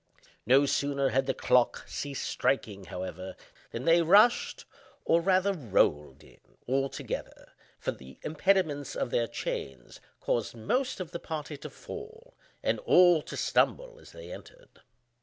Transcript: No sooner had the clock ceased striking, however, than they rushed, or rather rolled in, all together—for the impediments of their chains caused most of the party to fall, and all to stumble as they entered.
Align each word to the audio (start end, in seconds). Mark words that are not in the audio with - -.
No 0.47 0.65
sooner 0.65 1.09
had 1.09 1.27
the 1.27 1.33
clock 1.35 1.83
ceased 1.87 2.25
striking, 2.27 2.85
however, 2.85 3.35
than 3.69 3.85
they 3.85 4.01
rushed, 4.01 4.65
or 5.05 5.21
rather 5.21 5.53
rolled 5.53 6.23
in, 6.23 6.39
all 6.65 6.89
together—for 6.89 7.91
the 7.91 8.17
impediments 8.23 8.95
of 8.95 9.11
their 9.11 9.27
chains 9.27 10.01
caused 10.19 10.55
most 10.55 10.99
of 11.01 11.11
the 11.11 11.19
party 11.19 11.55
to 11.57 11.69
fall, 11.69 12.33
and 12.63 12.79
all 12.79 13.21
to 13.21 13.37
stumble 13.37 13.99
as 13.99 14.11
they 14.11 14.31
entered. 14.31 14.81